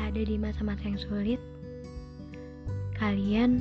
[0.00, 1.40] ada di masa-masa yang sulit,
[2.96, 3.60] kalian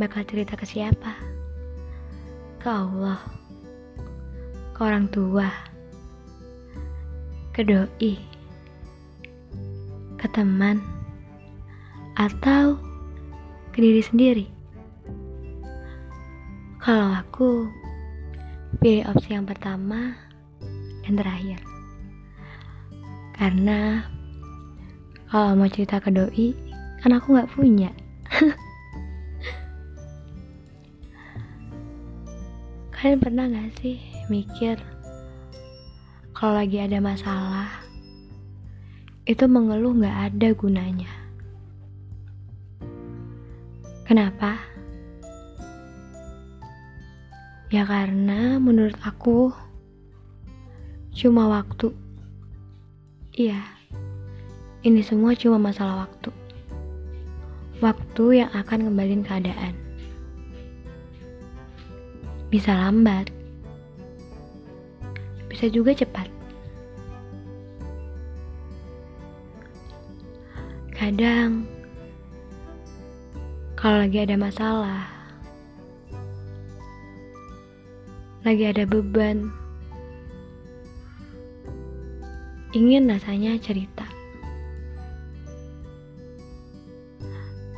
[0.00, 1.12] bakal cerita ke siapa?
[2.56, 3.20] Ke Allah,
[4.72, 5.52] ke orang tua,
[7.52, 8.16] ke doi,
[10.16, 10.80] ke teman,
[12.16, 12.80] atau
[13.76, 14.46] ke diri sendiri?
[16.80, 17.68] Kalau aku
[18.80, 20.16] pilih opsi yang pertama
[21.04, 21.60] dan terakhir.
[23.36, 24.06] Karena
[25.32, 26.52] kalau mau cerita ke doi,
[27.00, 27.88] kan aku nggak punya.
[32.92, 33.96] Kalian pernah gak sih
[34.28, 34.76] mikir
[36.36, 37.80] kalau lagi ada masalah,
[39.24, 41.08] itu mengeluh gak ada gunanya.
[44.04, 44.60] Kenapa?
[47.72, 49.48] Ya karena menurut aku
[51.16, 51.88] cuma waktu.
[53.32, 53.81] Iya,
[54.82, 56.34] ini semua cuma masalah waktu.
[57.78, 59.74] Waktu yang akan ngembalin keadaan.
[62.50, 63.30] Bisa lambat,
[65.46, 66.26] bisa juga cepat.
[70.90, 71.66] Kadang,
[73.78, 75.06] kalau lagi ada masalah,
[78.42, 79.50] lagi ada beban,
[82.72, 83.91] ingin rasanya cerita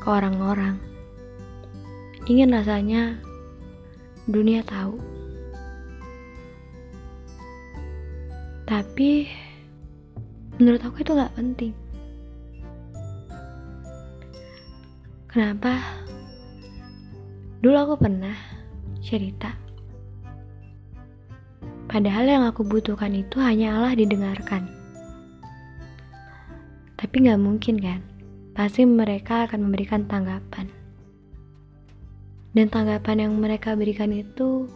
[0.05, 0.77] ke orang-orang.
[2.28, 3.16] Ingin rasanya
[4.28, 5.00] dunia tahu.
[8.69, 9.32] Tapi
[10.60, 11.72] menurut aku itu gak penting.
[15.32, 15.80] Kenapa?
[17.64, 18.36] Dulu aku pernah
[19.00, 19.56] cerita.
[21.88, 24.69] Padahal yang aku butuhkan itu hanyalah didengarkan.
[27.00, 28.13] Tapi gak mungkin kan?
[28.54, 30.70] Pasti mereka akan memberikan tanggapan.
[32.54, 34.70] Dan tanggapan yang mereka berikan itu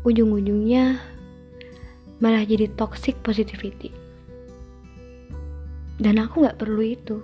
[0.00, 0.96] ujung-ujungnya
[2.24, 3.92] malah jadi toxic positivity.
[6.00, 7.20] Dan aku gak perlu itu.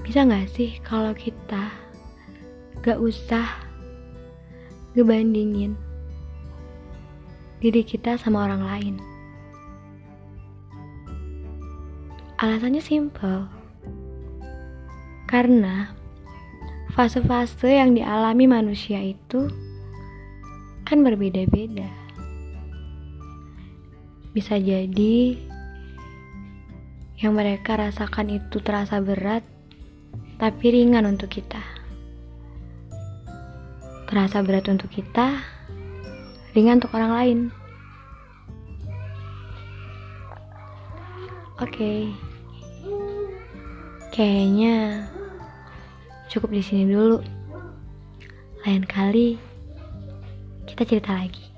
[0.00, 1.68] Bisa gak sih kalau kita
[2.80, 3.68] gak usah
[4.96, 5.76] ngebandingin
[7.60, 9.11] diri kita sama orang lain?
[12.42, 13.46] Alasannya simple.
[15.30, 15.94] Karena
[16.90, 19.46] fase-fase yang dialami manusia itu
[20.82, 21.86] kan berbeda-beda.
[24.34, 25.38] Bisa jadi
[27.22, 29.46] yang mereka rasakan itu terasa berat,
[30.42, 31.62] tapi ringan untuk kita.
[34.10, 35.38] Terasa berat untuk kita,
[36.58, 37.38] ringan untuk orang lain.
[41.62, 41.70] Oke.
[41.70, 42.31] Okay.
[44.12, 45.08] Kayaknya
[46.28, 47.24] cukup di sini dulu.
[48.68, 49.40] Lain kali
[50.68, 51.48] kita cerita lagi.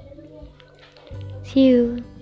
[1.43, 2.14] See you.